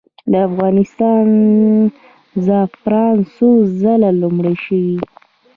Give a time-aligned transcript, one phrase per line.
[0.31, 1.27] د افغانستان
[2.45, 4.97] زعفران څو ځله لومړي شوي؟